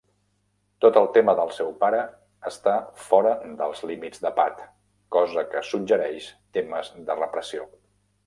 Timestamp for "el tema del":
1.01-1.51